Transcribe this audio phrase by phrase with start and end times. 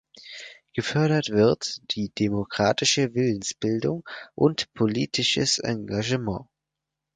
[0.73, 6.47] Gefördert wird die demokratische Willensbildung und politisches Engagement.